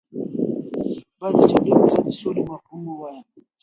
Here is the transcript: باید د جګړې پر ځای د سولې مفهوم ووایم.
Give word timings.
باید 1.19 1.35
د 1.39 1.41
جګړې 1.51 1.71
پر 1.79 1.87
ځای 1.93 2.03
د 2.05 2.09
سولې 2.19 2.43
مفهوم 2.49 2.81
ووایم. 2.85 3.25